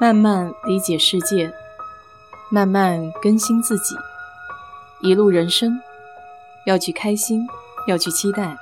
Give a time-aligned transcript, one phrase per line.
[0.00, 1.52] 慢慢理解世界，
[2.50, 3.94] 慢慢更新自己。
[5.02, 5.78] 一路人生，
[6.64, 7.46] 要去开心，
[7.86, 8.56] 要去期待，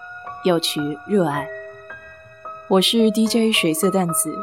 [0.45, 1.49] 要去热爱。
[2.69, 4.35] 我是 DJ 水色淡子，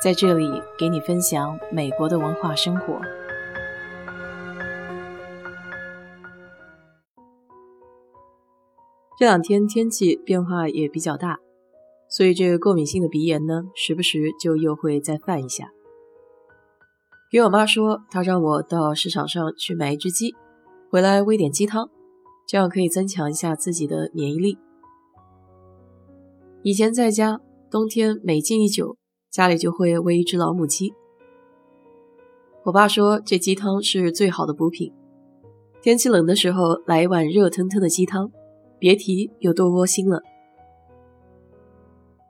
[0.00, 3.00] 在这里给你分享美国的文化生活。
[9.18, 11.40] 这两天天气变化也比较大，
[12.08, 15.72] 所以这个过敏性的鼻炎呢，时不时就又会再犯一下。
[17.36, 20.34] 给我妈说，她让我到市场上去买一只鸡，
[20.90, 21.90] 回来煨点鸡汤，
[22.46, 24.56] 这样可以增强一下自己的免疫力。
[26.62, 27.38] 以前在家，
[27.70, 28.96] 冬天每进一酒，
[29.30, 30.94] 家里就会煨一只老母鸡。
[32.64, 34.94] 我爸说，这鸡汤是最好的补品，
[35.82, 38.30] 天气冷的时候来一碗热腾腾的鸡汤，
[38.78, 40.22] 别提有多窝心了。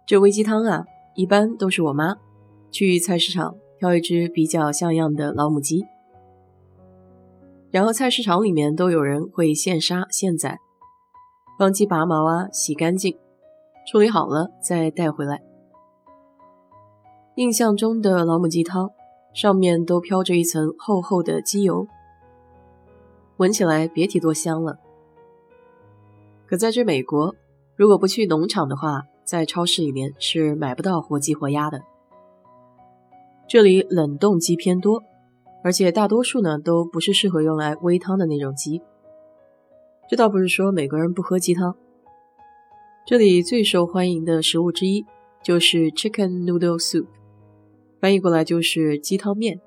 [0.04, 0.84] 这煨鸡汤啊，
[1.14, 2.16] 一般都是我妈
[2.72, 3.54] 去菜市场。
[3.78, 5.84] 挑一只比较像样的老母鸡，
[7.70, 10.58] 然后菜市场里面都有人会现杀现宰，
[11.58, 13.18] 帮鸡拔毛啊，洗干净，
[13.86, 15.42] 处理好了再带回来。
[17.34, 18.90] 印象中的老母鸡汤
[19.34, 21.86] 上面都飘着一层厚厚的鸡油，
[23.36, 24.78] 闻起来别提多香了。
[26.46, 27.34] 可在这美国，
[27.76, 31.82] 如果不去农场的话，在超市里面是买不到活鸡活鸭的。
[33.48, 35.02] 这里冷冻鸡偏多，
[35.62, 38.82] 而且大多数呢都不是适合用来煨汤的那种鸡。
[40.08, 41.76] 这倒不是说美国人不喝鸡汤，
[43.06, 45.04] 这里最受欢迎的食物之一
[45.42, 47.06] 就是 chicken noodle soup，
[48.00, 49.60] 翻译过来就是鸡汤面。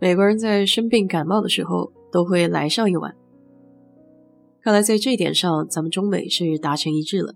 [0.00, 3.14] 美国人在生病感冒的时候都会来上一碗。
[4.60, 7.34] 看来在这一点上，咱们中美是达成一致了。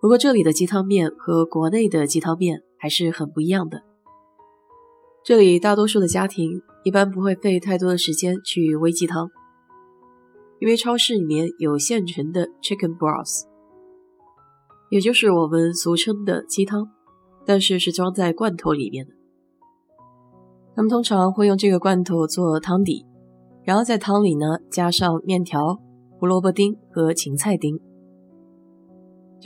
[0.00, 3.82] 不过这里的鸡汤面和国内的鸡汤面还是很不一样的。
[5.24, 9.28] 这里大多数的家庭一般不会费太多的时间去煨鸡汤，
[10.60, 13.44] 因为超市里面有现成的 chicken broth，
[14.90, 16.88] 也就是我们俗称的鸡汤，
[17.44, 19.12] 但是是装在罐头里面的。
[20.76, 23.04] 他们通常会用这个罐头做汤底，
[23.64, 25.80] 然后在汤里呢加上面条、
[26.20, 27.80] 胡萝卜丁和芹菜丁。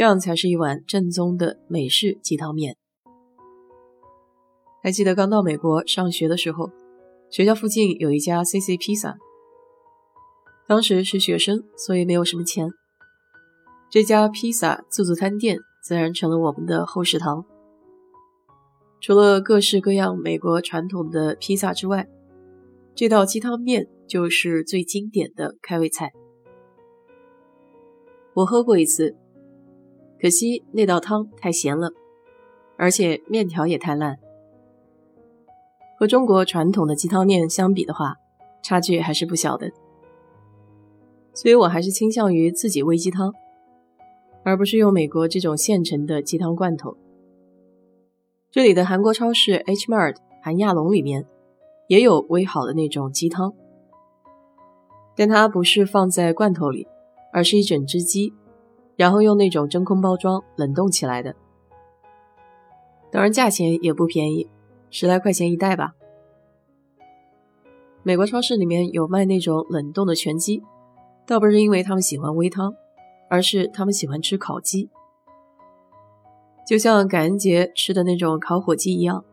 [0.00, 2.78] 这样才是一碗正宗的美式鸡汤面。
[4.82, 6.70] 还记得刚到美国上学的时候，
[7.28, 9.18] 学校附近有一家 CC 披萨。
[10.66, 12.70] 当时是学生，所以没有什么钱。
[13.90, 17.44] 这家披萨自助餐店自然成了我们的后食堂。
[19.02, 22.08] 除了各式各样美国传统的披萨之外，
[22.94, 26.10] 这道鸡汤面就是最经典的开胃菜。
[28.32, 29.14] 我喝过一次。
[30.20, 31.92] 可惜那道汤太咸了，
[32.76, 34.18] 而且面条也太烂。
[35.98, 38.16] 和中国传统的鸡汤面相比的话，
[38.62, 39.70] 差距还是不小的。
[41.32, 43.32] 所以我还是倾向于自己煨鸡汤，
[44.42, 46.96] 而不是用美国这种现成的鸡汤罐头。
[48.50, 51.26] 这里的韩国超市 H Mart 韩亚龙里面
[51.86, 53.54] 也有煨好的那种鸡汤，
[55.16, 56.86] 但它不是放在罐头里，
[57.32, 58.34] 而是一整只鸡。
[59.00, 61.34] 然后用那种真空包装冷冻起来的，
[63.10, 64.46] 当然价钱也不便宜，
[64.90, 65.94] 十来块钱一袋吧。
[68.02, 70.62] 美国超市里面有卖那种冷冻的全鸡，
[71.26, 72.74] 倒不是因为他们喜欢煨汤，
[73.30, 74.90] 而是他们喜欢吃烤鸡，
[76.66, 79.24] 就像感恩节吃的那种烤火鸡一样。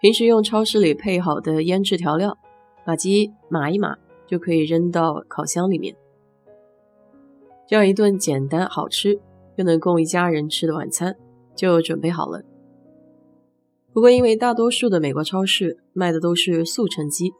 [0.00, 2.36] 平时用超市里配好的腌制调料，
[2.84, 3.96] 把鸡码一码，
[4.26, 5.94] 就可以扔到烤箱里面。
[7.68, 9.20] 这样一顿简单好吃
[9.56, 11.14] 又能供一家人吃的晚餐
[11.54, 12.42] 就准备好了。
[13.92, 17.32] 不过，因为大多数的美国超市卖的都是速成鸡，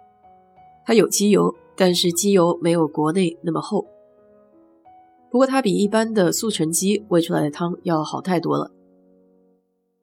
[0.86, 3.88] 它有鸡油，但是鸡油没有国内那么厚。
[5.32, 8.70] 不过它比一般的速成鸡喂出来的汤要好太多了，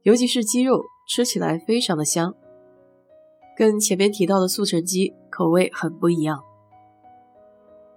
[0.04, 2.34] 尤其是鸡肉吃起来非常的香，
[3.56, 6.42] 跟前面提到的速成鸡口味很不一样。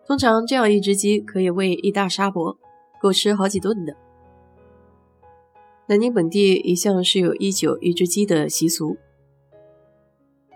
[0.06, 2.58] 通常这样一只鸡可以喂一大沙钵，
[3.02, 3.96] 够吃好几顿的。
[5.88, 8.98] 南京本地一向是有一酒一只鸡的习俗，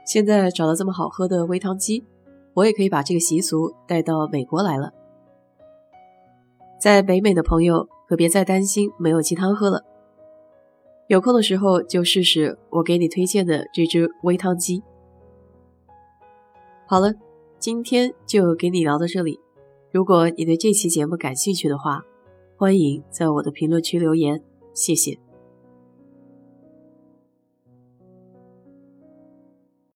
[0.05, 2.05] 现在找到这么好喝的煨汤鸡，
[2.53, 4.91] 我也可以把这个习俗带到美国来了。
[6.79, 9.85] 在北美的朋友可别再担心没有鸡汤喝了，
[11.11, 14.81] 有空的时候就试试我给你推荐的这只微汤鸡。
[16.87, 17.13] 好了。
[17.59, 19.39] 今天就给你聊到这里。
[19.91, 22.01] 如果你对这期节目感兴趣的话，
[22.57, 24.41] 欢迎在我的评论区留言，
[24.73, 25.19] 谢谢。